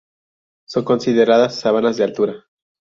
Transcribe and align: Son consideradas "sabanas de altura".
Son 0.65 0.83
consideradas 0.83 1.59
"sabanas 1.59 1.95
de 1.97 2.03
altura". 2.05 2.45